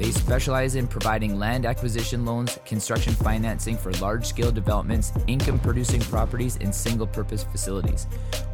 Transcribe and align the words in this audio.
They 0.00 0.12
specialize 0.12 0.76
in 0.76 0.88
providing 0.88 1.38
land 1.38 1.66
acquisition 1.66 2.24
loans, 2.24 2.58
construction 2.64 3.12
financing 3.12 3.76
for 3.76 3.92
large 4.00 4.24
scale 4.24 4.50
developments, 4.50 5.12
income 5.26 5.58
producing 5.58 6.00
properties, 6.00 6.56
and 6.58 6.74
single 6.74 7.06
purpose 7.06 7.44
facilities. 7.44 8.06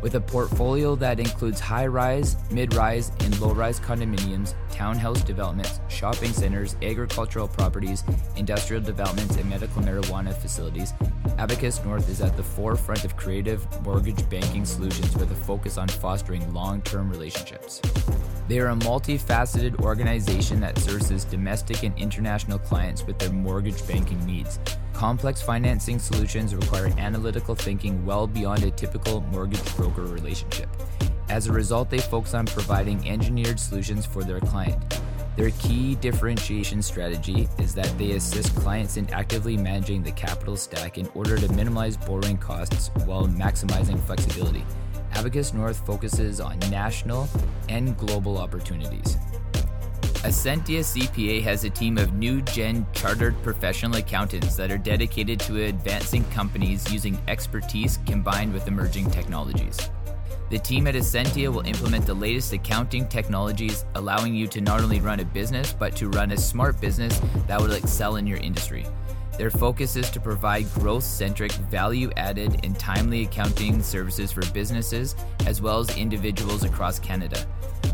With 0.03 0.17
a 0.17 0.21
portfolio 0.21 0.97
that 0.97 1.21
includes 1.21 1.61
high 1.61 1.87
rise, 1.87 2.37
mid 2.51 2.75
rise, 2.75 3.13
and 3.21 3.41
low 3.41 3.53
rise 3.53 3.79
condominiums, 3.79 4.55
townhouse 4.73 5.23
developments, 5.23 5.79
shopping 5.87 6.33
centers, 6.33 6.75
agricultural 6.83 7.47
properties, 7.47 8.03
industrial 8.35 8.83
developments, 8.83 9.37
and 9.37 9.49
medical 9.49 9.83
marijuana 9.83 10.35
facilities, 10.35 10.95
Abacus 11.39 11.85
North 11.85 12.09
is 12.11 12.21
at 12.21 12.37
the 12.37 12.43
forefront 12.43 13.05
of 13.05 13.17
creative 13.17 13.65
mortgage 13.83 14.29
banking 14.29 14.65
solutions 14.65 15.15
with 15.17 15.31
a 15.31 15.35
focus 15.35 15.79
on 15.79 15.87
fostering 15.87 16.53
long 16.53 16.83
term 16.83 17.09
relationships. 17.09 17.81
They 18.49 18.61
are 18.61 18.69
a 18.69 18.77
multifaceted 18.77 19.81
organization 19.81 20.61
that 20.61 20.79
services 20.79 21.25
domestic 21.37 21.83
and 21.83 21.97
international 21.99 22.59
clients 22.59 23.05
with 23.07 23.19
their 23.19 23.31
mortgage 23.31 23.87
banking 23.87 24.25
needs. 24.25 24.59
Complex 24.95 25.43
financing 25.43 25.99
solutions 25.99 26.55
require 26.55 26.87
analytical 26.97 27.55
thinking 27.55 27.95
well 28.07 28.27
beyond 28.27 28.65
a 28.65 28.71
typical 28.71 29.21
mortgage 29.33 29.77
broker 29.77 30.05
relationship. 30.05 30.71
As 31.29 31.47
a 31.47 31.53
result, 31.53 31.91
they 31.91 31.99
focus 31.99 32.33
on 32.33 32.47
providing 32.47 33.07
engineered 33.07 33.61
solutions 33.61 34.07
for 34.07 34.25
their 34.25 34.41
client. 34.41 34.81
Their 35.37 35.51
key 35.59 35.97
differentiation 35.97 36.81
strategy 36.81 37.47
is 37.59 37.75
that 37.75 37.93
they 37.99 38.13
assist 38.13 38.57
clients 38.57 38.97
in 38.97 39.07
actively 39.13 39.59
managing 39.59 40.03
the 40.03 40.13
capital 40.13 40.57
stack 40.57 40.97
in 40.97 41.07
order 41.15 41.37
to 41.37 41.53
minimize 41.53 41.99
borrowing 41.99 42.39
costs 42.39 42.89
while 43.05 43.27
maximizing 43.27 44.01
flexibility. 44.07 44.65
Abacus 45.13 45.53
North 45.53 45.85
focuses 45.85 46.41
on 46.41 46.59
national 46.71 47.29
and 47.69 47.95
global 47.99 48.39
opportunities. 48.39 49.19
Ascentia 50.27 50.81
CPA 50.81 51.41
has 51.45 51.63
a 51.63 51.71
team 51.71 51.97
of 51.99 52.15
new 52.15 52.43
gen 52.43 52.85
chartered 52.93 53.41
professional 53.45 53.95
accountants 53.95 54.57
that 54.57 54.73
are 54.73 54.77
dedicated 54.77 55.39
to 55.39 55.67
advancing 55.67 56.25
companies 56.31 56.93
using 56.93 57.17
expertise 57.29 58.01
combined 58.07 58.53
with 58.53 58.67
emerging 58.67 59.09
technologies. 59.13 59.79
The 60.51 60.59
team 60.59 60.89
at 60.89 60.97
Ascentia 60.97 61.53
will 61.53 61.65
implement 61.65 62.07
the 62.07 62.15
latest 62.15 62.53
accounting 62.53 63.07
technologies, 63.07 63.85
allowing 63.95 64.35
you 64.35 64.49
to 64.49 64.61
not 64.61 64.81
only 64.81 65.01
run 65.01 65.21
a 65.21 65.25
business, 65.25 65.73
but 65.73 65.95
to 65.95 66.09
run 66.09 66.33
a 66.33 66.37
smart 66.37 66.81
business 66.81 67.21
that 67.47 67.61
will 67.61 67.71
excel 67.71 68.17
in 68.17 68.27
your 68.27 68.39
industry. 68.39 68.85
Their 69.39 69.51
focus 69.51 69.95
is 69.95 70.11
to 70.11 70.19
provide 70.19 70.69
growth 70.75 71.05
centric, 71.05 71.53
value 71.53 72.11
added, 72.17 72.65
and 72.65 72.77
timely 72.77 73.23
accounting 73.23 73.81
services 73.81 74.33
for 74.33 74.45
businesses 74.47 75.15
as 75.47 75.63
well 75.63 75.79
as 75.79 75.97
individuals 75.97 76.65
across 76.65 76.99
Canada. 76.99 77.47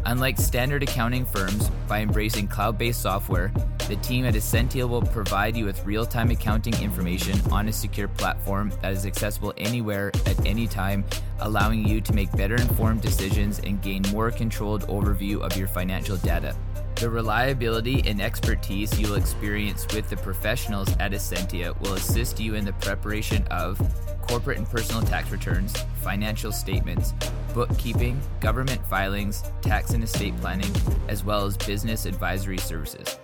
Unlike 0.04 0.38
standard 0.38 0.82
accounting 0.82 1.24
firms, 1.24 1.70
by 1.86 2.00
embracing 2.00 2.48
cloud 2.48 2.76
based 2.76 3.02
software, 3.02 3.52
the 3.88 3.96
team 3.96 4.24
at 4.24 4.34
Ascentia 4.34 4.88
will 4.88 5.02
provide 5.02 5.56
you 5.56 5.64
with 5.64 5.84
real 5.84 6.04
time 6.04 6.30
accounting 6.30 6.74
information 6.82 7.38
on 7.52 7.68
a 7.68 7.72
secure 7.72 8.08
platform 8.08 8.72
that 8.82 8.92
is 8.92 9.06
accessible 9.06 9.54
anywhere 9.56 10.10
at 10.26 10.44
any 10.44 10.66
time, 10.66 11.04
allowing 11.40 11.86
you 11.86 12.00
to 12.00 12.12
make 12.12 12.32
better 12.32 12.56
informed 12.56 13.00
decisions 13.00 13.60
and 13.60 13.80
gain 13.80 14.02
more 14.10 14.30
controlled 14.30 14.82
overview 14.88 15.40
of 15.40 15.56
your 15.56 15.68
financial 15.68 16.16
data. 16.16 16.56
The 16.96 17.08
reliability 17.08 18.02
and 18.06 18.20
expertise 18.20 18.98
you 18.98 19.08
will 19.08 19.16
experience 19.16 19.86
with 19.94 20.08
the 20.08 20.16
professionals 20.16 20.88
at 20.98 21.12
Ascentia 21.12 21.78
will 21.80 21.94
assist 21.94 22.40
you 22.40 22.54
in 22.54 22.64
the 22.64 22.72
preparation 22.74 23.44
of 23.48 23.80
corporate 24.22 24.58
and 24.58 24.68
personal 24.68 25.02
tax 25.02 25.30
returns, 25.30 25.74
financial 26.02 26.52
statements, 26.52 27.12
bookkeeping, 27.54 28.20
government 28.40 28.80
filings, 28.86 29.42
tax 29.60 29.90
and 29.90 30.02
estate 30.02 30.36
planning, 30.40 30.72
as 31.08 31.24
well 31.24 31.44
as 31.44 31.56
business 31.56 32.06
advisory 32.06 32.58
services. 32.58 33.18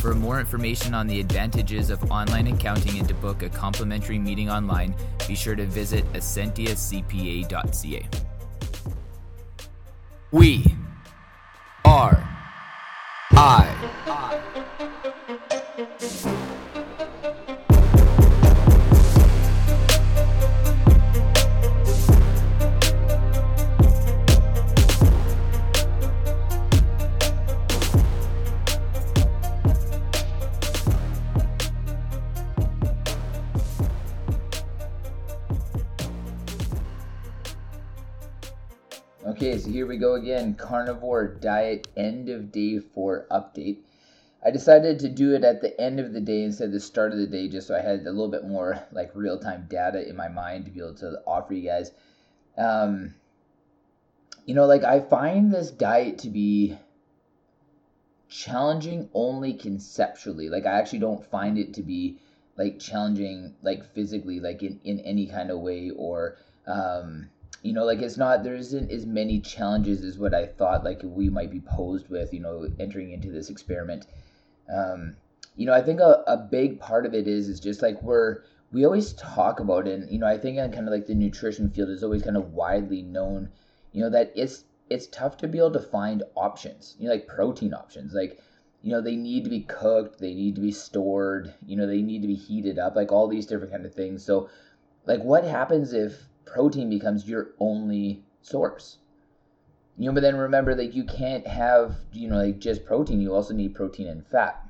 For 0.00 0.14
more 0.14 0.40
information 0.40 0.94
on 0.94 1.06
the 1.06 1.20
advantages 1.20 1.90
of 1.90 2.10
online 2.10 2.46
accounting 2.46 2.98
and 2.98 3.08
to 3.08 3.14
book 3.14 3.42
a 3.42 3.48
complimentary 3.48 4.18
meeting 4.18 4.50
online, 4.50 4.94
be 5.28 5.34
sure 5.34 5.54
to 5.54 5.66
visit 5.66 6.04
ascentiacpa.ca. 6.12 8.08
We 10.32 10.64
are 11.84 12.30
I. 13.32 13.66
Okay, 39.40 39.56
so 39.56 39.70
here 39.70 39.86
we 39.86 39.96
go 39.96 40.16
again. 40.16 40.52
Carnivore 40.52 41.26
diet 41.26 41.88
end 41.96 42.28
of 42.28 42.52
day 42.52 42.78
four 42.78 43.26
update. 43.30 43.78
I 44.44 44.50
decided 44.50 44.98
to 44.98 45.08
do 45.08 45.34
it 45.34 45.44
at 45.44 45.62
the 45.62 45.80
end 45.80 45.98
of 45.98 46.12
the 46.12 46.20
day 46.20 46.42
instead 46.42 46.66
of 46.66 46.72
the 46.72 46.80
start 46.80 47.12
of 47.12 47.18
the 47.18 47.26
day, 47.26 47.48
just 47.48 47.68
so 47.68 47.74
I 47.74 47.80
had 47.80 48.00
a 48.00 48.10
little 48.10 48.28
bit 48.28 48.46
more 48.46 48.86
like 48.92 49.12
real 49.14 49.38
time 49.38 49.66
data 49.70 50.06
in 50.06 50.14
my 50.14 50.28
mind 50.28 50.66
to 50.66 50.70
be 50.70 50.80
able 50.80 50.96
to 50.96 51.22
offer 51.26 51.54
you 51.54 51.66
guys. 51.66 51.90
Um, 52.58 53.14
you 54.44 54.54
know, 54.54 54.66
like 54.66 54.84
I 54.84 55.00
find 55.00 55.50
this 55.50 55.70
diet 55.70 56.18
to 56.18 56.28
be 56.28 56.76
challenging 58.28 59.08
only 59.14 59.54
conceptually. 59.54 60.50
Like 60.50 60.66
I 60.66 60.78
actually 60.78 60.98
don't 60.98 61.24
find 61.30 61.56
it 61.56 61.72
to 61.74 61.82
be 61.82 62.18
like 62.58 62.78
challenging 62.78 63.54
like 63.62 63.94
physically, 63.94 64.38
like 64.38 64.62
in 64.62 64.80
in 64.84 65.00
any 65.00 65.28
kind 65.28 65.50
of 65.50 65.60
way 65.60 65.88
or 65.96 66.36
um 66.66 67.30
you 67.62 67.72
know 67.72 67.84
like 67.84 68.00
it's 68.00 68.16
not 68.16 68.42
there 68.42 68.54
isn't 68.54 68.90
as 68.90 69.06
many 69.06 69.40
challenges 69.40 70.04
as 70.04 70.18
what 70.18 70.34
i 70.34 70.46
thought 70.46 70.84
like 70.84 71.00
we 71.02 71.28
might 71.28 71.50
be 71.50 71.60
posed 71.60 72.08
with 72.08 72.32
you 72.32 72.40
know 72.40 72.68
entering 72.78 73.12
into 73.12 73.30
this 73.30 73.50
experiment. 73.50 74.06
Um, 74.72 75.16
you 75.56 75.66
know 75.66 75.72
i 75.72 75.82
think 75.82 76.00
a, 76.00 76.22
a 76.26 76.36
big 76.36 76.78
part 76.78 77.04
of 77.06 77.14
it 77.14 77.26
is 77.26 77.48
is 77.48 77.60
just 77.60 77.82
like 77.82 78.00
we're 78.02 78.42
we 78.72 78.84
always 78.84 79.12
talk 79.14 79.58
about 79.58 79.88
it 79.88 80.00
and 80.00 80.10
you 80.10 80.18
know 80.18 80.26
i 80.26 80.38
think 80.38 80.58
in 80.58 80.72
kind 80.72 80.86
of 80.86 80.92
like 80.92 81.06
the 81.06 81.14
nutrition 81.14 81.68
field 81.68 81.90
is 81.90 82.04
always 82.04 82.22
kind 82.22 82.36
of 82.36 82.52
widely 82.52 83.02
known 83.02 83.48
you 83.92 84.00
know 84.00 84.10
that 84.10 84.32
it's 84.34 84.64
it's 84.88 85.08
tough 85.08 85.36
to 85.36 85.48
be 85.48 85.58
able 85.58 85.72
to 85.72 85.80
find 85.80 86.22
options 86.36 86.94
you 86.98 87.06
know 87.06 87.12
like 87.12 87.26
protein 87.26 87.74
options 87.74 88.14
like 88.14 88.40
you 88.82 88.90
know 88.90 89.00
they 89.00 89.16
need 89.16 89.44
to 89.44 89.50
be 89.50 89.60
cooked 89.60 90.18
they 90.18 90.34
need 90.34 90.54
to 90.54 90.60
be 90.60 90.72
stored 90.72 91.52
you 91.66 91.76
know 91.76 91.86
they 91.86 92.02
need 92.02 92.22
to 92.22 92.28
be 92.28 92.34
heated 92.34 92.78
up 92.78 92.96
like 92.96 93.12
all 93.12 93.28
these 93.28 93.46
different 93.46 93.72
kind 93.72 93.84
of 93.84 93.94
things. 93.94 94.24
So 94.24 94.48
like 95.06 95.22
what 95.22 95.44
happens 95.44 95.92
if 95.92 96.28
protein 96.52 96.90
becomes 96.90 97.28
your 97.28 97.50
only 97.58 98.22
source. 98.42 98.98
You 99.96 100.06
know, 100.06 100.14
but 100.14 100.22
then 100.22 100.36
remember 100.36 100.74
that 100.74 100.94
you 100.94 101.04
can't 101.04 101.46
have, 101.46 101.96
you 102.12 102.28
know, 102.28 102.38
like 102.38 102.58
just 102.58 102.84
protein, 102.84 103.20
you 103.20 103.34
also 103.34 103.52
need 103.52 103.74
protein 103.74 104.06
and 104.08 104.26
fat. 104.26 104.66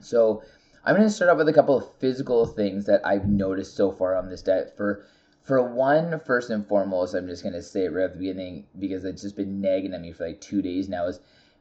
So 0.00 0.42
I'm 0.84 0.94
going 0.94 1.06
to 1.06 1.12
start 1.12 1.30
off 1.30 1.38
with 1.38 1.48
a 1.48 1.52
couple 1.52 1.76
of 1.76 1.92
physical 1.98 2.46
things 2.46 2.86
that 2.86 3.04
I've 3.04 3.26
noticed 3.26 3.76
so 3.76 3.90
far 3.90 4.16
on 4.16 4.28
this 4.28 4.42
diet. 4.42 4.74
For 4.76 5.04
for 5.42 5.60
one, 5.60 6.20
first 6.24 6.50
and 6.50 6.66
foremost, 6.66 7.14
I'm 7.14 7.26
just 7.26 7.42
going 7.42 7.54
to 7.54 7.62
say 7.62 7.86
it 7.86 7.92
right 7.92 8.04
at 8.04 8.12
the 8.12 8.18
beginning 8.20 8.66
because 8.78 9.04
it's 9.04 9.22
just 9.22 9.36
been 9.36 9.60
nagging 9.60 9.92
at 9.92 10.00
me 10.00 10.12
for 10.12 10.28
like 10.28 10.40
two 10.40 10.62
days 10.62 10.88
now. 10.88 11.06
Is 11.06 11.18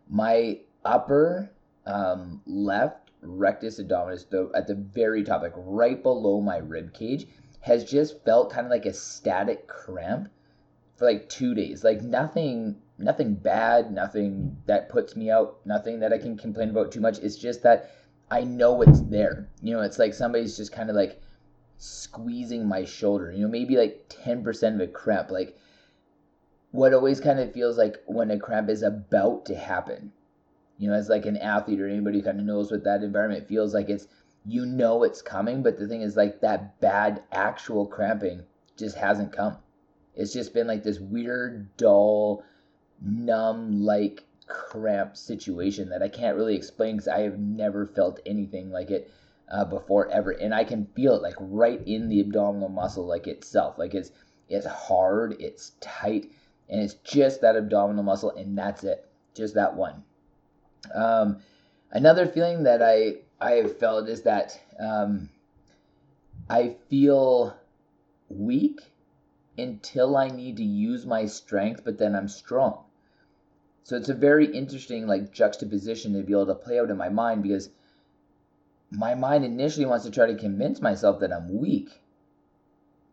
my 0.07 0.59
upper 0.85 1.51
um, 1.87 2.41
left 2.45 3.09
rectus 3.23 3.79
abdominis, 3.79 4.29
the, 4.29 4.51
at 4.53 4.67
the 4.67 4.75
very 4.75 5.23
top, 5.23 5.41
like 5.41 5.53
right 5.55 6.01
below 6.01 6.41
my 6.41 6.57
rib 6.57 6.93
cage, 6.93 7.27
has 7.61 7.83
just 7.83 8.23
felt 8.23 8.51
kind 8.51 8.65
of 8.65 8.71
like 8.71 8.85
a 8.85 8.93
static 8.93 9.67
cramp 9.67 10.29
for 10.95 11.05
like 11.05 11.29
two 11.29 11.53
days. 11.53 11.83
Like 11.83 12.01
nothing, 12.01 12.75
nothing 12.97 13.35
bad, 13.35 13.91
nothing 13.91 14.57
that 14.65 14.89
puts 14.89 15.15
me 15.15 15.29
out, 15.29 15.59
nothing 15.65 15.99
that 15.99 16.13
I 16.13 16.17
can 16.17 16.37
complain 16.37 16.69
about 16.69 16.91
too 16.91 17.01
much. 17.01 17.19
It's 17.19 17.37
just 17.37 17.63
that 17.63 17.91
I 18.29 18.43
know 18.43 18.81
it's 18.81 19.01
there. 19.01 19.47
You 19.61 19.73
know, 19.73 19.81
it's 19.81 19.99
like 19.99 20.13
somebody's 20.13 20.57
just 20.57 20.71
kind 20.71 20.89
of 20.89 20.95
like 20.95 21.21
squeezing 21.77 22.67
my 22.67 22.83
shoulder. 22.83 23.31
You 23.31 23.43
know, 23.43 23.51
maybe 23.51 23.77
like 23.77 24.05
ten 24.09 24.43
percent 24.43 24.75
of 24.75 24.81
a 24.81 24.91
cramp. 24.91 25.31
Like 25.31 25.57
what 26.71 26.93
always 26.93 27.19
kind 27.19 27.39
of 27.39 27.53
feels 27.53 27.77
like 27.77 28.01
when 28.05 28.31
a 28.31 28.39
cramp 28.39 28.69
is 28.69 28.81
about 28.81 29.45
to 29.45 29.55
happen 29.55 30.11
you 30.81 30.89
know, 30.89 30.95
as 30.95 31.09
like 31.09 31.27
an 31.27 31.37
athlete 31.37 31.79
or 31.79 31.87
anybody 31.87 32.17
who 32.17 32.25
kind 32.25 32.39
of 32.39 32.45
knows 32.45 32.71
what 32.71 32.83
that 32.85 33.03
environment 33.03 33.47
feels 33.47 33.71
like, 33.71 33.87
it's 33.87 34.07
you 34.45 34.65
know 34.65 35.03
it's 35.03 35.21
coming, 35.21 35.61
but 35.63 35.77
the 35.77 35.88
thing 35.88 36.01
is 36.01 36.15
like 36.15 36.41
that 36.41 36.79
bad 36.79 37.23
actual 37.31 37.85
cramping 37.85 38.43
just 38.77 38.97
hasn't 38.97 39.33
come. 39.33 39.57
It's 40.15 40.33
just 40.33 40.53
been 40.53 40.67
like 40.67 40.83
this 40.83 40.99
weird, 40.99 41.75
dull, 41.77 42.43
numb 43.01 43.83
like 43.83 44.23
cramp 44.47 45.15
situation 45.15 45.89
that 45.89 46.03
I 46.03 46.09
can't 46.09 46.35
really 46.35 46.55
explain 46.55 46.97
because 46.97 47.07
I 47.07 47.21
have 47.21 47.39
never 47.39 47.88
felt 47.88 48.19
anything 48.25 48.71
like 48.71 48.91
it 48.91 49.11
uh, 49.49 49.65
before 49.65 50.09
ever, 50.09 50.31
and 50.31 50.53
I 50.53 50.63
can 50.63 50.88
feel 50.95 51.15
it 51.15 51.21
like 51.21 51.35
right 51.39 51.81
in 51.85 52.09
the 52.09 52.21
abdominal 52.21 52.69
muscle 52.69 53.05
like 53.05 53.27
itself, 53.27 53.77
like 53.77 53.93
it's 53.93 54.11
it's 54.49 54.65
hard, 54.65 55.35
it's 55.39 55.73
tight, 55.79 56.31
and 56.69 56.81
it's 56.81 56.95
just 56.95 57.41
that 57.41 57.55
abdominal 57.55 58.03
muscle, 58.03 58.31
and 58.31 58.57
that's 58.57 58.83
it, 58.83 59.07
just 59.33 59.55
that 59.55 59.75
one. 59.75 60.03
Um, 60.93 61.38
another 61.91 62.25
feeling 62.25 62.63
that 62.63 62.81
I 62.81 63.17
I 63.41 63.53
have 63.53 63.79
felt 63.79 64.07
is 64.07 64.21
that 64.21 64.61
um, 64.79 65.29
I 66.47 66.75
feel 66.89 67.57
weak 68.29 68.81
until 69.57 70.15
I 70.15 70.27
need 70.27 70.57
to 70.57 70.63
use 70.63 71.07
my 71.07 71.25
strength, 71.25 71.83
but 71.83 71.97
then 71.97 72.15
I'm 72.15 72.27
strong. 72.27 72.83
So 73.83 73.97
it's 73.97 74.09
a 74.09 74.13
very 74.13 74.45
interesting 74.45 75.07
like 75.07 75.33
juxtaposition 75.33 76.13
to 76.13 76.21
be 76.21 76.33
able 76.33 76.45
to 76.45 76.55
play 76.55 76.79
out 76.79 76.91
in 76.91 76.97
my 76.97 77.09
mind 77.09 77.41
because 77.41 77.69
my 78.91 79.15
mind 79.15 79.43
initially 79.43 79.88
wants 79.88 80.05
to 80.05 80.11
try 80.11 80.27
to 80.27 80.35
convince 80.35 80.79
myself 80.79 81.19
that 81.21 81.33
I'm 81.33 81.59
weak, 81.59 81.89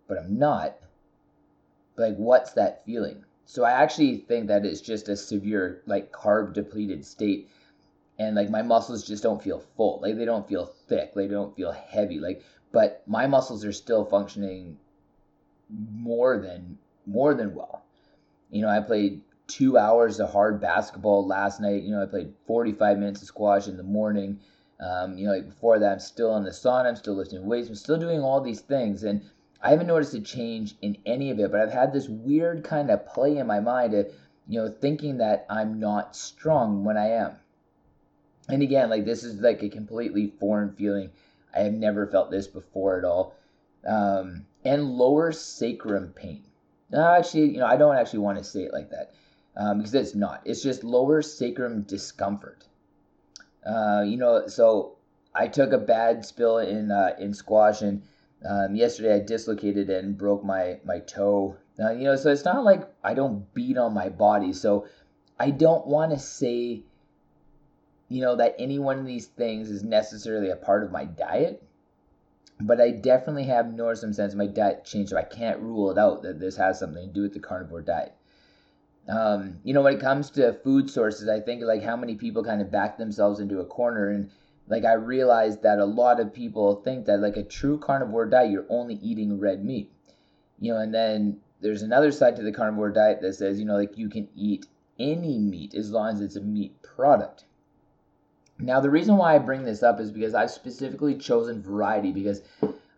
but 0.06 0.18
I'm 0.18 0.38
not. 0.38 0.76
Like, 1.96 2.16
what's 2.16 2.52
that 2.52 2.84
feeling? 2.84 3.24
So 3.46 3.64
I 3.64 3.70
actually 3.70 4.18
think 4.18 4.48
that 4.48 4.66
it's 4.66 4.82
just 4.82 5.08
a 5.08 5.16
severe 5.16 5.82
like 5.86 6.12
carb 6.12 6.52
depleted 6.52 7.06
state 7.06 7.48
and 8.18 8.34
like 8.34 8.50
my 8.50 8.62
muscles 8.62 9.06
just 9.06 9.22
don't 9.22 9.42
feel 9.42 9.60
full. 9.76 10.00
Like 10.02 10.16
they 10.16 10.24
don't 10.24 10.48
feel 10.48 10.66
thick. 10.88 11.14
They 11.14 11.28
don't 11.28 11.54
feel 11.54 11.72
heavy. 11.72 12.18
Like 12.18 12.42
but 12.72 13.02
my 13.06 13.26
muscles 13.26 13.64
are 13.64 13.72
still 13.72 14.04
functioning 14.04 14.78
more 15.68 16.38
than 16.38 16.78
more 17.06 17.34
than 17.34 17.54
well. 17.54 17.84
You 18.50 18.62
know 18.62 18.68
i 18.68 18.80
played 18.80 19.22
two 19.46 19.78
hours 19.78 20.20
of 20.20 20.30
hard 20.30 20.60
basketball 20.60 21.26
last 21.26 21.60
night. 21.60 21.82
You 21.82 21.92
know 21.92 22.02
i 22.02 22.06
played 22.06 22.34
45 22.46 22.98
minutes 22.98 23.22
of 23.22 23.28
squash 23.28 23.68
in 23.68 23.76
the 23.76 23.82
morning. 23.82 24.40
Um, 24.80 25.16
you 25.16 25.26
know 25.26 25.32
like 25.32 25.48
before 25.48 25.78
that 25.80 25.92
i'm 25.92 25.98
still 25.98 26.36
in 26.36 26.44
the 26.44 26.50
sauna 26.50 26.86
i'm 26.86 26.96
still 26.96 27.14
lifting 27.14 27.44
weights. 27.46 27.68
I'm 27.68 27.74
still 27.74 27.98
doing 27.98 28.20
all 28.20 28.40
these 28.40 28.60
things. 28.60 29.04
And 29.04 29.22
i 29.62 29.70
haven't 29.70 29.86
noticed 29.86 30.14
a 30.14 30.20
change 30.20 30.74
in 30.82 30.96
any 31.06 31.30
of 31.30 31.38
it 31.38 31.50
but 31.50 31.60
i've 31.60 31.72
had 31.72 31.92
this 31.92 32.08
weird 32.08 32.62
kind 32.64 32.90
of 32.90 33.06
play 33.06 33.38
in 33.38 33.46
my 33.46 33.60
mind 33.60 33.92
of 33.94 34.06
you 34.46 34.60
know 34.60 34.68
thinking 34.68 35.18
that 35.18 35.44
i'm 35.50 35.80
not 35.80 36.14
strong 36.14 36.84
when 36.84 36.96
i 36.96 37.08
am 37.08 37.32
and 38.48 38.62
again, 38.62 38.90
like 38.90 39.04
this 39.04 39.24
is 39.24 39.40
like 39.40 39.62
a 39.62 39.68
completely 39.68 40.32
foreign 40.38 40.72
feeling. 40.72 41.10
I 41.54 41.60
have 41.60 41.74
never 41.74 42.06
felt 42.06 42.30
this 42.30 42.46
before 42.46 42.98
at 42.98 43.04
all. 43.04 43.34
Um, 43.86 44.46
and 44.64 44.84
lower 44.84 45.32
sacrum 45.32 46.12
pain. 46.14 46.44
No, 46.90 47.06
actually, 47.06 47.52
you 47.52 47.58
know, 47.58 47.66
I 47.66 47.76
don't 47.76 47.96
actually 47.96 48.20
want 48.20 48.38
to 48.38 48.44
say 48.44 48.62
it 48.62 48.72
like 48.72 48.90
that 48.90 49.12
um, 49.56 49.78
because 49.78 49.94
it's 49.94 50.14
not. 50.14 50.42
It's 50.44 50.62
just 50.62 50.84
lower 50.84 51.20
sacrum 51.20 51.82
discomfort. 51.82 52.64
Uh, 53.66 54.02
you 54.06 54.16
know, 54.16 54.46
so 54.46 54.96
I 55.34 55.48
took 55.48 55.72
a 55.72 55.78
bad 55.78 56.24
spill 56.24 56.58
in 56.58 56.90
uh, 56.90 57.16
in 57.18 57.34
squash, 57.34 57.82
and 57.82 58.02
um, 58.48 58.74
yesterday 58.74 59.16
I 59.16 59.20
dislocated 59.20 59.90
and 59.90 60.16
broke 60.16 60.44
my 60.44 60.78
my 60.84 61.00
toe. 61.00 61.56
Uh, 61.78 61.92
you 61.92 62.04
know, 62.04 62.16
so 62.16 62.32
it's 62.32 62.44
not 62.44 62.64
like 62.64 62.88
I 63.04 63.14
don't 63.14 63.52
beat 63.54 63.76
on 63.76 63.92
my 63.94 64.08
body. 64.08 64.52
So 64.52 64.86
I 65.38 65.50
don't 65.50 65.86
want 65.86 66.12
to 66.12 66.18
say 66.18 66.82
you 68.08 68.20
know, 68.20 68.36
that 68.36 68.56
any 68.58 68.78
one 68.78 68.98
of 68.98 69.06
these 69.06 69.26
things 69.26 69.70
is 69.70 69.82
necessarily 69.82 70.50
a 70.50 70.56
part 70.56 70.82
of 70.82 70.92
my 70.92 71.04
diet. 71.04 71.62
But 72.60 72.80
I 72.80 72.90
definitely 72.90 73.44
have 73.44 73.72
noticed 73.72 74.00
some 74.00 74.12
sense 74.12 74.34
my 74.34 74.46
diet 74.46 74.84
changed, 74.84 75.10
so 75.10 75.16
I 75.16 75.22
can't 75.22 75.60
rule 75.60 75.90
it 75.90 75.98
out 75.98 76.22
that 76.22 76.40
this 76.40 76.56
has 76.56 76.78
something 76.78 77.06
to 77.06 77.12
do 77.12 77.22
with 77.22 77.34
the 77.34 77.40
carnivore 77.40 77.82
diet. 77.82 78.14
Um, 79.08 79.58
you 79.62 79.72
know, 79.72 79.82
when 79.82 79.94
it 79.94 80.00
comes 80.00 80.30
to 80.30 80.52
food 80.64 80.90
sources, 80.90 81.28
I 81.28 81.40
think 81.40 81.62
like 81.62 81.82
how 81.82 81.96
many 81.96 82.16
people 82.16 82.42
kind 82.42 82.60
of 82.60 82.70
back 82.70 82.98
themselves 82.98 83.40
into 83.40 83.60
a 83.60 83.64
corner 83.64 84.10
and 84.10 84.30
like 84.68 84.84
I 84.84 84.92
realized 84.94 85.62
that 85.62 85.78
a 85.78 85.84
lot 85.84 86.20
of 86.20 86.34
people 86.34 86.76
think 86.82 87.06
that 87.06 87.20
like 87.20 87.36
a 87.36 87.42
true 87.42 87.78
carnivore 87.78 88.26
diet, 88.26 88.50
you're 88.50 88.66
only 88.68 88.94
eating 88.96 89.40
red 89.40 89.64
meat. 89.64 89.90
You 90.60 90.74
know, 90.74 90.80
and 90.80 90.92
then 90.92 91.40
there's 91.60 91.82
another 91.82 92.12
side 92.12 92.36
to 92.36 92.42
the 92.42 92.52
carnivore 92.52 92.90
diet 92.90 93.20
that 93.22 93.34
says, 93.34 93.58
you 93.58 93.64
know, 93.64 93.76
like 93.76 93.96
you 93.96 94.08
can 94.08 94.28
eat 94.36 94.66
any 94.98 95.38
meat 95.38 95.74
as 95.74 95.90
long 95.90 96.12
as 96.12 96.20
it's 96.20 96.36
a 96.36 96.40
meat 96.40 96.82
product. 96.82 97.44
Now, 98.60 98.80
the 98.80 98.90
reason 98.90 99.16
why 99.16 99.34
I 99.34 99.38
bring 99.38 99.64
this 99.64 99.82
up 99.82 100.00
is 100.00 100.10
because 100.10 100.34
I've 100.34 100.50
specifically 100.50 101.14
chosen 101.14 101.62
variety 101.62 102.12
because 102.12 102.42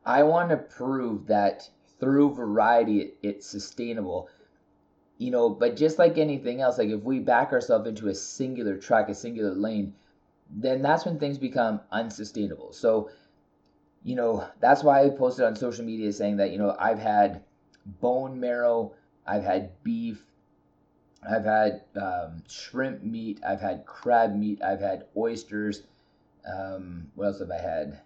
I 0.07 0.23
want 0.23 0.51
to 0.51 0.57
prove 0.57 1.27
that 1.27 1.69
through 1.99 2.35
variety 2.35 3.01
it, 3.01 3.19
it's 3.23 3.47
sustainable. 3.47 4.29
You 5.19 5.31
know, 5.31 5.51
but 5.51 5.77
just 5.77 5.99
like 5.99 6.17
anything 6.17 6.63
else, 6.63 6.79
like 6.79 6.89
if 6.89 7.03
we 7.03 7.19
back 7.19 7.53
ourselves 7.53 7.87
into 7.87 8.09
a 8.09 8.15
singular 8.15 8.79
track, 8.79 9.11
a 9.11 9.15
singular 9.15 9.55
lane, 9.55 9.95
then 10.51 10.81
that's 10.81 11.05
when 11.05 11.19
things 11.19 11.37
become 11.37 11.81
unsustainable. 11.93 12.73
So, 12.73 13.11
you 14.03 14.17
know, 14.17 14.49
that's 14.61 14.83
why 14.83 15.05
I 15.05 15.11
posted 15.11 15.45
on 15.45 15.57
social 15.57 15.85
media 15.85 16.11
saying 16.15 16.39
that, 16.39 16.53
you 16.53 16.59
know, 16.59 16.75
I've 16.79 16.99
had 16.99 17.43
bone 17.85 18.41
marrow, 18.41 18.95
I've 19.27 19.45
had 19.45 19.73
beef, 19.83 20.25
I've 21.29 21.45
had 21.45 21.83
um, 22.01 22.43
shrimp 22.49 23.03
meat. 23.03 23.41
I've 23.47 23.61
had 23.61 23.85
crab 23.85 24.35
meat. 24.35 24.63
I've 24.63 24.81
had 24.81 25.05
oysters. 25.17 25.83
Um, 26.51 27.11
what 27.15 27.27
else 27.27 27.41
have 27.41 27.51
I 27.51 27.59
had? 27.59 28.01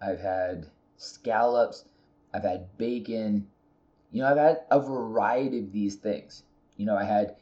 I've 0.00 0.20
had 0.20 0.66
scallops. 0.96 1.84
I've 2.34 2.42
had 2.42 2.76
bacon. 2.76 3.48
You 4.12 4.22
know, 4.22 4.28
I've 4.28 4.36
had 4.36 4.60
a 4.70 4.80
variety 4.80 5.60
of 5.60 5.72
these 5.72 5.96
things. 5.96 6.42
You 6.76 6.86
know, 6.86 6.96
I 6.96 7.04
had 7.04 7.36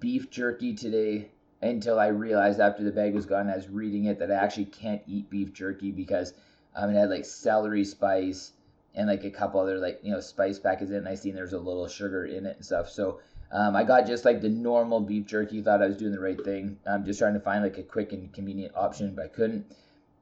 beef 0.00 0.30
jerky 0.30 0.74
today 0.74 1.30
until 1.62 1.98
I 1.98 2.08
realized 2.08 2.60
after 2.60 2.84
the 2.84 2.92
bag 2.92 3.14
was 3.14 3.26
gone, 3.26 3.50
I 3.50 3.56
was 3.56 3.68
reading 3.68 4.04
it 4.04 4.18
that 4.18 4.30
I 4.30 4.34
actually 4.34 4.66
can't 4.66 5.02
eat 5.06 5.30
beef 5.30 5.52
jerky 5.52 5.90
because 5.90 6.34
um, 6.76 6.90
it 6.90 6.94
had 6.94 7.10
like 7.10 7.24
celery 7.24 7.84
spice 7.84 8.52
and 8.94 9.08
like 9.08 9.24
a 9.24 9.30
couple 9.30 9.60
other 9.60 9.78
like 9.78 10.00
you 10.02 10.12
know 10.12 10.20
spice 10.20 10.58
packets 10.58 10.90
in 10.90 10.96
it. 10.96 10.98
And 11.00 11.08
I 11.08 11.14
seen 11.14 11.34
there's 11.34 11.52
a 11.52 11.58
little 11.58 11.88
sugar 11.88 12.26
in 12.26 12.46
it 12.46 12.56
and 12.56 12.64
stuff. 12.64 12.90
So 12.90 13.20
um, 13.50 13.74
I 13.74 13.84
got 13.84 14.06
just 14.06 14.24
like 14.24 14.40
the 14.40 14.48
normal 14.48 15.00
beef 15.00 15.26
jerky. 15.26 15.62
Thought 15.62 15.82
I 15.82 15.86
was 15.86 15.96
doing 15.96 16.12
the 16.12 16.20
right 16.20 16.42
thing. 16.42 16.78
I'm 16.86 17.04
just 17.04 17.18
trying 17.18 17.34
to 17.34 17.40
find 17.40 17.62
like 17.62 17.78
a 17.78 17.82
quick 17.82 18.12
and 18.12 18.32
convenient 18.32 18.74
option, 18.76 19.14
but 19.14 19.24
I 19.24 19.28
couldn't. 19.28 19.66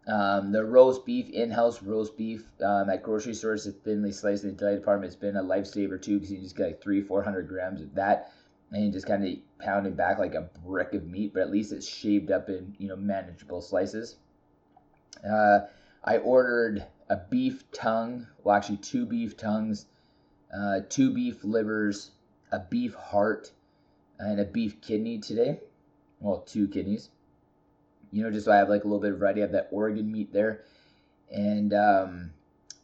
Um, 0.07 0.53
the 0.53 0.65
roast 0.65 1.05
beef, 1.05 1.29
in-house 1.31 1.83
roast 1.83 2.17
beef 2.17 2.45
um, 2.63 2.89
at 2.89 3.03
grocery 3.03 3.35
stores, 3.35 3.67
it's 3.67 3.77
thinly 3.79 4.13
sliced 4.13 4.45
in 4.45 4.51
the 4.51 4.57
deli 4.57 4.77
department. 4.77 5.13
It's 5.13 5.21
been 5.21 5.37
a 5.37 5.43
lifesaver 5.43 6.01
too 6.01 6.15
because 6.15 6.31
you 6.31 6.39
just 6.39 6.57
get 6.57 6.67
like 6.67 6.83
three, 6.83 7.03
four 7.03 7.23
hundred 7.23 7.49
grams 7.49 7.81
of 7.81 7.93
that, 7.97 8.33
and 8.71 8.85
you 8.85 8.93
just 8.93 9.07
kind 9.07 9.27
of 9.27 9.35
pound 9.59 9.89
it 9.89 9.97
back 9.97 10.19
like 10.19 10.35
a 10.35 10.49
brick 10.65 10.95
of 10.95 11.05
meat. 11.07 11.35
But 11.35 11.43
at 11.43 11.51
least 11.51 11.73
it's 11.73 11.89
shaved 11.89 12.31
up 12.31 12.49
in 12.49 12.77
you 12.79 12.87
know 12.87 12.97
manageable 12.97 13.61
slices. 13.61 14.15
Uh, 15.29 15.61
I 16.05 16.19
ordered 16.19 16.87
a 17.09 17.17
beef 17.17 17.65
tongue, 17.73 18.29
well 18.45 18.55
actually 18.55 18.77
two 18.77 19.07
beef 19.07 19.37
tongues, 19.37 19.87
uh, 20.57 20.81
two 20.89 21.13
beef 21.13 21.43
livers, 21.43 22.13
a 22.53 22.61
beef 22.61 22.95
heart 22.95 23.51
and 24.19 24.41
a 24.41 24.45
beef 24.45 24.81
kidney 24.81 25.19
today. 25.19 25.61
Well, 26.21 26.39
two 26.41 26.69
kidneys. 26.69 27.11
You 28.13 28.23
know, 28.23 28.31
just 28.31 28.47
so 28.47 28.53
I 28.53 28.57
have 28.57 28.69
like 28.69 28.85
a 28.85 28.87
little 28.87 29.01
bit 29.01 29.13
of 29.13 29.19
variety. 29.19 29.41
I 29.41 29.45
have 29.45 29.53
that 29.53 29.69
organ 29.71 30.11
meat 30.11 30.33
there. 30.33 30.63
And, 31.31 31.75
um, 31.75 32.31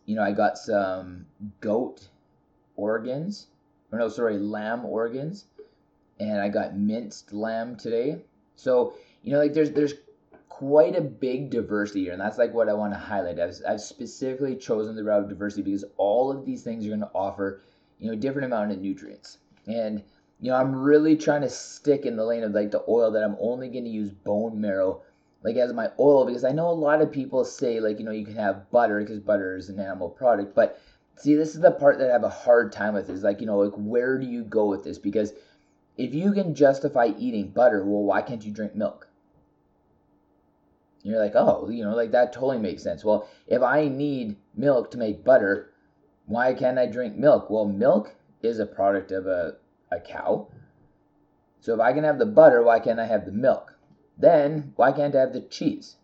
you 0.04 0.16
know, 0.16 0.23
I 0.23 0.33
got 0.33 0.59
some 0.59 1.26
goat 1.61 2.09
organs. 2.76 3.47
Or 3.90 3.99
no, 3.99 4.09
sorry, 4.09 4.38
lamb 4.38 4.85
organs. 4.85 5.47
And 6.21 6.40
I 6.40 6.49
got 6.49 6.76
minced 6.76 7.33
lamb 7.33 7.76
today. 7.76 8.23
So, 8.57 8.95
you 9.23 9.33
know, 9.33 9.38
like 9.38 9.54
there's 9.54 9.71
there's 9.71 9.95
quite 10.49 10.95
a 10.95 11.00
big 11.00 11.50
diversity 11.50 12.04
here, 12.04 12.12
and 12.12 12.21
that's 12.21 12.38
like 12.38 12.52
what 12.52 12.69
I 12.69 12.75
want 12.75 12.92
to 12.92 12.99
highlight. 12.99 13.40
I've, 13.40 13.57
I've 13.66 13.81
specifically 13.81 14.54
chosen 14.54 14.95
the 14.95 15.02
route 15.02 15.23
of 15.23 15.28
diversity 15.28 15.62
because 15.62 15.85
all 15.97 16.31
of 16.31 16.45
these 16.45 16.62
things 16.62 16.85
are 16.85 16.90
going 16.90 17.00
to 17.00 17.11
offer, 17.14 17.61
you 17.99 18.07
know, 18.07 18.12
a 18.12 18.16
different 18.16 18.47
amount 18.47 18.71
of 18.71 18.78
nutrients. 18.78 19.38
And 19.66 20.02
you 20.40 20.50
know, 20.50 20.57
I'm 20.57 20.75
really 20.75 21.16
trying 21.16 21.42
to 21.42 21.50
stick 21.50 22.04
in 22.04 22.16
the 22.16 22.25
lane 22.25 22.42
of 22.42 22.52
like 22.52 22.71
the 22.71 22.85
oil 22.88 23.12
that 23.12 23.23
I'm 23.23 23.37
only 23.40 23.69
going 23.69 23.85
to 23.85 23.90
use 23.90 24.11
bone 24.11 24.61
marrow 24.61 25.02
like 25.42 25.57
as 25.57 25.73
my 25.73 25.90
oil 25.99 26.25
because 26.25 26.45
I 26.45 26.52
know 26.52 26.69
a 26.69 26.73
lot 26.73 27.02
of 27.02 27.11
people 27.11 27.45
say 27.45 27.81
like 27.81 27.99
you 27.99 28.04
know 28.04 28.12
you 28.12 28.25
can 28.25 28.37
have 28.37 28.71
butter 28.71 29.00
because 29.00 29.21
butter 29.21 29.57
is 29.57 29.69
an 29.69 29.81
animal 29.81 30.09
product, 30.09 30.54
but 30.54 30.81
see 31.16 31.35
this 31.35 31.54
is 31.54 31.61
the 31.61 31.71
part 31.71 31.99
that 31.99 32.11
I 32.11 32.12
have 32.12 32.25
a 32.25 32.28
hard 32.28 32.73
time 32.73 32.95
with 32.95 33.11
is 33.11 33.23
like 33.23 33.40
you 33.40 33.47
know 33.47 33.59
like 33.59 33.75
where 33.75 34.19
do 34.19 34.26
you 34.26 34.45
go 34.45 34.66
with 34.66 34.85
this 34.85 34.99
because 34.99 35.33
if 35.97 36.14
you 36.14 36.33
can 36.33 36.54
justify 36.54 37.11
eating 37.19 37.49
butter, 37.49 37.85
well 37.85 38.02
why 38.02 38.23
can't 38.23 38.45
you 38.45 38.52
drink 38.52 38.75
milk? 38.75 39.09
You're 41.02 41.19
like, 41.19 41.35
oh, 41.35 41.69
you 41.69 41.83
know, 41.83 41.97
like 41.97 42.12
that 42.12 42.33
totally 42.33 42.59
makes 42.59 42.85
sense. 42.85 43.04
Well, 43.04 43.28
if 43.49 43.61
I 43.61 43.88
need 43.88 44.37
milk 44.54 44.92
to 44.92 44.99
make 44.99 45.25
butter, 45.25 45.73
why 46.26 46.54
can't 46.54 46.78
I 46.78 46.87
drink 46.87 47.16
milk? 47.16 47.50
Well, 47.50 47.66
milk 47.66 48.14
is 48.43 48.59
a 48.59 48.67
product 48.67 49.13
of 49.13 49.27
a, 49.27 49.57
a 49.91 50.01
cow. 50.01 50.49
So 51.61 51.75
if 51.75 51.81
I 51.81 51.93
can 51.93 52.05
have 52.05 52.19
the 52.19 52.27
butter, 52.27 52.63
why 52.63 52.81
can't 52.81 53.01
I 53.01 53.07
have 53.07 53.25
the 53.25 53.33
milk? 53.33 53.75
Then 54.19 54.73
why 54.77 54.93
can't 54.93 55.15
I 55.15 55.21
have 55.21 55.33
the 55.33 55.41
cheese? 55.41 55.97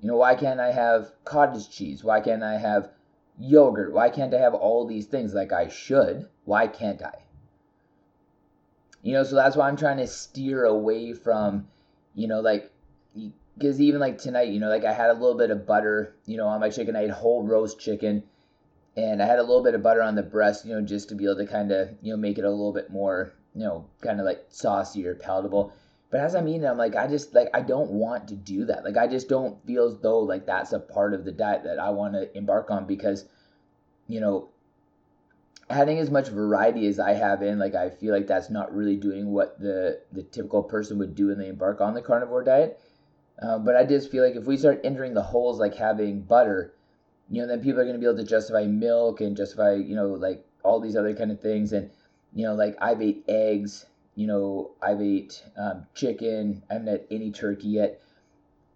You 0.00 0.08
know, 0.08 0.16
why 0.16 0.34
can't 0.34 0.60
I 0.60 0.70
have 0.70 1.12
cottage 1.24 1.70
cheese? 1.70 2.04
Why 2.04 2.20
can't 2.20 2.42
I 2.42 2.58
have 2.58 2.90
yogurt? 3.38 3.92
Why 3.92 4.10
can't 4.10 4.34
I 4.34 4.38
have 4.38 4.54
all 4.54 4.86
these 4.86 5.06
things 5.06 5.34
like 5.34 5.52
I 5.52 5.68
should? 5.68 6.28
Why 6.44 6.66
can't 6.66 7.02
I? 7.02 7.24
You 9.02 9.12
know, 9.12 9.24
so 9.24 9.36
that's 9.36 9.56
why 9.56 9.68
I'm 9.68 9.76
trying 9.76 9.98
to 9.98 10.06
steer 10.06 10.64
away 10.64 11.12
from, 11.12 11.68
you 12.14 12.28
know, 12.28 12.40
like, 12.40 12.72
because 13.56 13.80
even 13.80 14.00
like 14.00 14.18
tonight, 14.18 14.48
you 14.48 14.60
know, 14.60 14.68
like 14.68 14.84
I 14.84 14.92
had 14.92 15.10
a 15.10 15.14
little 15.14 15.36
bit 15.36 15.50
of 15.50 15.66
butter, 15.66 16.14
you 16.26 16.36
know, 16.36 16.46
on 16.46 16.60
my 16.60 16.70
chicken. 16.70 16.96
I 16.96 17.02
had 17.02 17.10
whole 17.10 17.42
roast 17.42 17.78
chicken 17.78 18.24
and 18.96 19.22
I 19.22 19.26
had 19.26 19.38
a 19.38 19.42
little 19.42 19.62
bit 19.62 19.74
of 19.74 19.82
butter 19.82 20.02
on 20.02 20.14
the 20.14 20.22
breast, 20.22 20.64
you 20.64 20.74
know, 20.74 20.80
just 20.80 21.08
to 21.10 21.14
be 21.14 21.24
able 21.24 21.36
to 21.36 21.46
kind 21.46 21.70
of, 21.70 21.90
you 22.00 22.12
know, 22.12 22.16
make 22.16 22.38
it 22.38 22.44
a 22.44 22.50
little 22.50 22.72
bit 22.72 22.90
more, 22.90 23.32
you 23.54 23.64
know, 23.64 23.86
kind 24.00 24.20
of 24.20 24.26
like 24.26 24.46
saucy 24.48 25.06
or 25.06 25.14
palatable. 25.14 25.72
But 26.10 26.20
as 26.20 26.34
I'm 26.34 26.48
eating, 26.48 26.64
I'm 26.64 26.78
like, 26.78 26.96
I 26.96 27.06
just 27.06 27.34
like 27.34 27.48
I 27.52 27.60
don't 27.60 27.90
want 27.90 28.28
to 28.28 28.34
do 28.34 28.64
that. 28.66 28.84
Like 28.84 28.96
I 28.96 29.06
just 29.06 29.28
don't 29.28 29.64
feel 29.66 29.86
as 29.86 29.98
though 29.98 30.20
like 30.20 30.46
that's 30.46 30.72
a 30.72 30.78
part 30.78 31.12
of 31.12 31.24
the 31.24 31.32
diet 31.32 31.64
that 31.64 31.78
I 31.78 31.90
want 31.90 32.14
to 32.14 32.34
embark 32.36 32.70
on 32.70 32.86
because, 32.86 33.26
you 34.08 34.20
know, 34.20 34.48
having 35.68 35.98
as 35.98 36.10
much 36.10 36.28
variety 36.28 36.86
as 36.86 36.98
I 36.98 37.12
have 37.12 37.42
in, 37.42 37.58
like 37.58 37.74
I 37.74 37.90
feel 37.90 38.14
like 38.14 38.26
that's 38.26 38.50
not 38.50 38.74
really 38.74 38.96
doing 38.96 39.32
what 39.32 39.60
the 39.60 40.00
the 40.12 40.22
typical 40.22 40.62
person 40.62 40.98
would 40.98 41.14
do 41.14 41.26
when 41.26 41.38
they 41.38 41.48
embark 41.48 41.80
on 41.80 41.92
the 41.92 42.02
carnivore 42.02 42.44
diet. 42.44 42.80
Uh, 43.42 43.58
but 43.58 43.76
I 43.76 43.84
just 43.84 44.10
feel 44.10 44.24
like 44.24 44.36
if 44.36 44.44
we 44.44 44.56
start 44.56 44.80
entering 44.84 45.12
the 45.12 45.22
holes 45.22 45.58
like 45.58 45.74
having 45.74 46.22
butter, 46.22 46.72
you 47.30 47.42
know, 47.42 47.48
then 47.48 47.62
people 47.62 47.80
are 47.80 47.84
going 47.84 47.96
to 47.96 48.00
be 48.00 48.06
able 48.06 48.16
to 48.16 48.24
justify 48.24 48.64
milk 48.64 49.20
and 49.20 49.36
justify, 49.36 49.74
you 49.74 49.96
know, 49.96 50.08
like 50.08 50.44
all 50.62 50.80
these 50.80 50.96
other 50.96 51.14
kind 51.14 51.30
of 51.30 51.40
things. 51.40 51.72
And, 51.72 51.90
you 52.34 52.44
know, 52.44 52.54
like 52.54 52.76
I've 52.80 53.02
ate 53.02 53.24
eggs 53.28 53.86
you 54.16 54.26
know, 54.26 54.72
I've 54.82 55.00
ate 55.00 55.44
um, 55.56 55.86
chicken. 55.94 56.62
I 56.68 56.74
haven't 56.74 56.88
had 56.88 57.04
any 57.10 57.30
turkey 57.30 57.68
yet. 57.68 58.00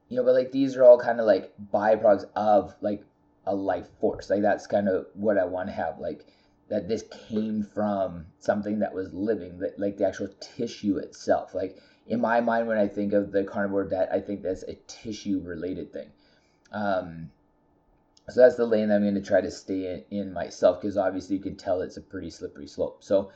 You 0.09 0.19
know, 0.19 0.25
but 0.25 0.35
like 0.35 0.53
these 0.53 0.77
are 0.77 0.85
all 0.85 0.99
kind 0.99 1.19
of 1.19 1.27
like 1.27 1.53
byproducts 1.73 2.27
of 2.37 2.75
like 2.81 3.03
a 3.47 3.55
life 3.55 3.89
force. 4.01 4.29
Like 4.29 4.43
that's 4.43 4.67
kind 4.67 4.89
of 4.89 5.07
what 5.15 5.39
I 5.39 5.45
want 5.47 5.69
to 5.69 5.73
have. 5.73 5.99
Like 5.99 6.27
that 6.69 6.89
this 6.89 7.05
came 7.29 7.63
from 7.63 8.27
something 8.39 8.81
that 8.81 8.95
was 8.95 9.13
living, 9.15 9.59
that 9.61 9.79
like 9.79 9.97
the 9.97 10.07
actual 10.07 10.29
tissue 10.41 10.99
itself. 10.99 11.55
Like 11.55 11.79
in 12.07 12.21
my 12.21 12.41
mind, 12.41 12.69
when 12.69 12.77
I 12.77 12.87
think 12.87 13.15
of 13.15 13.33
the 13.33 13.45
carnivore 13.45 13.85
diet, 13.85 14.11
I 14.13 14.21
think 14.21 14.43
that's 14.43 14.65
a 14.65 14.75
tissue 14.87 15.41
related 15.43 15.93
thing. 15.93 16.11
Um, 16.71 17.31
so 18.31 18.41
that's 18.41 18.57
the 18.57 18.67
lane 18.67 18.91
I'm 18.91 19.03
going 19.03 19.15
to 19.15 19.21
try 19.21 19.41
to 19.41 19.51
stay 19.51 20.05
in, 20.11 20.19
in 20.19 20.33
myself 20.33 20.81
because 20.81 20.97
obviously 20.97 21.37
you 21.37 21.43
can 21.43 21.57
tell 21.57 21.81
it's 21.81 21.97
a 21.97 22.03
pretty 22.03 22.31
slippery 22.31 22.67
slope. 22.67 23.03
So, 23.03 23.31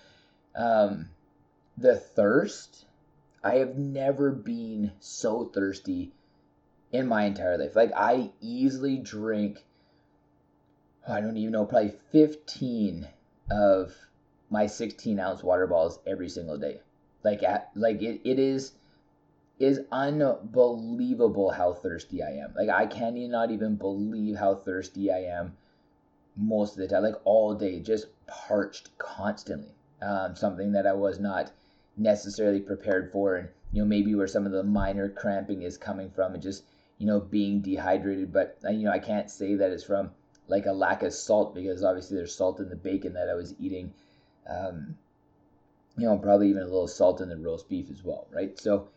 um, 0.54 1.10
the 1.76 1.96
thirst, 1.96 2.86
I 3.42 3.56
have 3.56 3.76
never 3.76 4.30
been 4.30 4.92
so 5.00 5.44
thirsty 5.44 6.12
in 6.92 7.08
my 7.08 7.24
entire 7.24 7.58
life. 7.58 7.74
Like 7.74 7.92
I 7.96 8.30
easily 8.40 8.98
drink 8.98 9.64
I 11.06 11.20
don't 11.20 11.36
even 11.36 11.52
know, 11.52 11.66
probably 11.66 11.94
15 12.12 13.06
of 13.50 13.94
my 14.48 14.66
16 14.66 15.18
ounce 15.18 15.42
water 15.42 15.66
balls 15.66 15.98
every 16.06 16.28
single 16.28 16.56
day. 16.56 16.80
Like 17.22 17.42
at 17.42 17.70
like 17.74 18.00
it, 18.02 18.22
it 18.24 18.38
is 18.38 18.72
is 19.58 19.80
unbelievable 19.92 21.50
how 21.50 21.73
thirsty 21.73 22.23
I 22.23 22.32
am. 22.32 22.54
Like 22.56 22.68
I 22.68 22.87
can't 22.87 23.16
not 23.30 23.50
even 23.50 23.76
believe 23.76 24.37
how 24.37 24.54
thirsty 24.54 25.11
I 25.11 25.25
am 25.25 25.56
most 26.37 26.73
of 26.73 26.78
the 26.78 26.88
time, 26.88 27.02
like 27.02 27.20
all 27.25 27.54
day, 27.54 27.80
just 27.80 28.06
parched 28.26 28.96
constantly. 28.99 29.75
Um, 30.02 30.34
something 30.34 30.73
that 30.73 30.87
I 30.87 30.92
was 30.92 31.20
not 31.20 31.52
necessarily 31.96 32.61
prepared 32.61 33.11
for 33.12 33.37
and 33.37 33.49
you 33.73 33.80
know 33.80 33.87
maybe 33.87 34.14
where 34.14 34.26
some 34.26 34.46
of 34.46 34.52
the 34.52 34.62
minor 34.62 35.08
cramping 35.08 35.62
is 35.62 35.76
coming 35.76 36.11
from 36.11 36.34
and 36.34 36.42
just 36.42 36.64
you 36.99 37.06
know 37.06 37.20
being 37.20 37.61
dehydrated 37.61 38.32
but 38.32 38.58
uh, 38.64 38.70
you 38.70 38.84
know 38.84 38.90
i 38.90 38.99
can't 38.99 39.30
say 39.30 39.54
that 39.54 39.70
it's 39.70 39.84
from 39.84 40.11
like 40.49 40.66
a 40.66 40.73
lack 40.73 41.02
of 41.02 41.12
salt 41.12 41.54
because 41.54 41.84
obviously 41.84 42.16
there's 42.16 42.34
salt 42.34 42.58
in 42.58 42.68
the 42.68 42.76
bacon 42.76 43.12
that 43.14 43.28
i 43.28 43.34
was 43.34 43.54
eating 43.61 43.92
um, 44.49 44.96
you 45.96 46.04
know 46.04 46.18
probably 46.18 46.50
even 46.50 46.62
a 46.62 46.66
little 46.66 46.88
salt 46.88 47.20
in 47.20 47.28
the 47.28 47.37
roast 47.37 47.68
beef 47.68 47.88
as 47.90 48.02
well 48.02 48.26
right 48.32 48.58
so 48.58 48.88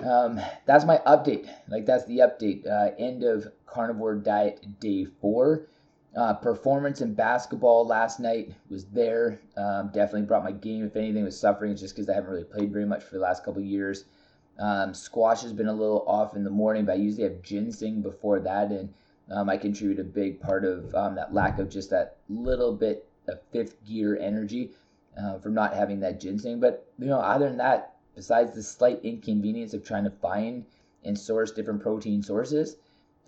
um, 0.00 0.40
that's 0.66 0.84
my 0.84 0.98
update 1.06 1.48
like 1.68 1.86
that's 1.86 2.04
the 2.06 2.18
update 2.18 2.66
uh, 2.66 2.94
end 2.98 3.22
of 3.22 3.52
carnivore 3.66 4.16
diet 4.16 4.80
day 4.80 5.04
four 5.04 5.66
uh, 6.16 6.34
performance 6.34 7.00
in 7.00 7.14
basketball 7.14 7.86
last 7.86 8.20
night 8.20 8.52
was 8.68 8.84
there. 8.86 9.40
Um, 9.56 9.90
definitely 9.94 10.22
brought 10.22 10.44
my 10.44 10.52
game. 10.52 10.84
If 10.84 10.96
anything 10.96 11.24
was 11.24 11.38
suffering, 11.38 11.72
it's 11.72 11.80
just 11.80 11.94
because 11.94 12.08
I 12.08 12.14
haven't 12.14 12.30
really 12.30 12.44
played 12.44 12.72
very 12.72 12.84
much 12.84 13.02
for 13.02 13.14
the 13.14 13.22
last 13.22 13.44
couple 13.44 13.62
years. 13.62 14.04
Um, 14.58 14.92
squash 14.92 15.42
has 15.42 15.52
been 15.52 15.68
a 15.68 15.72
little 15.72 16.04
off 16.06 16.36
in 16.36 16.44
the 16.44 16.50
morning, 16.50 16.84
but 16.84 16.92
I 16.92 16.96
usually 16.96 17.24
have 17.24 17.42
ginseng 17.42 18.02
before 18.02 18.40
that, 18.40 18.70
and 18.70 18.92
um, 19.30 19.48
I 19.48 19.56
contribute 19.56 19.98
a 19.98 20.04
big 20.04 20.40
part 20.40 20.64
of 20.64 20.94
um, 20.94 21.14
that 21.14 21.32
lack 21.32 21.58
of 21.58 21.70
just 21.70 21.88
that 21.90 22.18
little 22.28 22.74
bit 22.74 23.08
of 23.28 23.40
fifth 23.50 23.82
gear 23.86 24.18
energy 24.20 24.72
uh, 25.18 25.38
from 25.38 25.54
not 25.54 25.74
having 25.74 26.00
that 26.00 26.20
ginseng. 26.20 26.60
But 26.60 26.86
you 26.98 27.06
know, 27.06 27.20
other 27.20 27.48
than 27.48 27.56
that, 27.56 27.91
besides 28.14 28.54
the 28.54 28.62
slight 28.62 29.00
inconvenience 29.02 29.74
of 29.74 29.84
trying 29.84 30.04
to 30.04 30.10
find 30.10 30.64
and 31.04 31.18
source 31.18 31.50
different 31.50 31.82
protein 31.82 32.22
sources, 32.22 32.76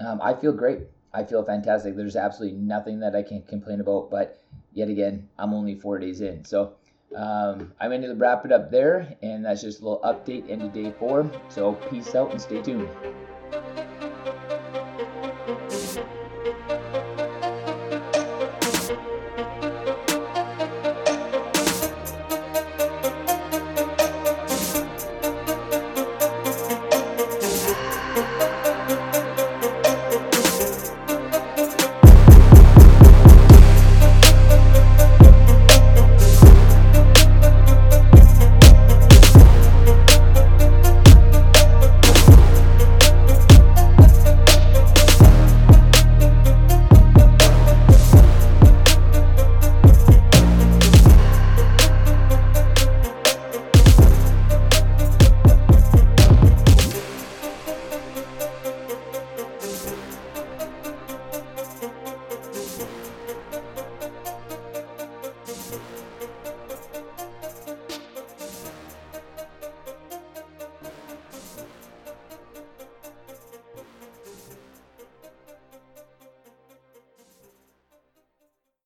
um, 0.00 0.20
I 0.22 0.34
feel 0.34 0.52
great. 0.52 0.80
I 1.12 1.24
feel 1.24 1.44
fantastic. 1.44 1.96
There's 1.96 2.16
absolutely 2.16 2.58
nothing 2.58 3.00
that 3.00 3.14
I 3.14 3.22
can 3.22 3.42
complain 3.42 3.80
about. 3.80 4.10
But 4.10 4.42
yet 4.72 4.88
again, 4.88 5.28
I'm 5.38 5.54
only 5.54 5.76
four 5.76 5.98
days 5.98 6.20
in. 6.20 6.44
So 6.44 6.74
um, 7.14 7.72
I'm 7.80 7.90
going 7.90 8.02
to 8.02 8.14
wrap 8.14 8.44
it 8.44 8.52
up 8.52 8.70
there. 8.70 9.16
And 9.22 9.44
that's 9.44 9.62
just 9.62 9.80
a 9.80 9.84
little 9.84 10.00
update 10.00 10.48
into 10.48 10.68
day 10.68 10.92
four. 10.98 11.30
So 11.48 11.74
peace 11.74 12.14
out 12.14 12.32
and 12.32 12.40
stay 12.40 12.60
tuned. 12.62 12.88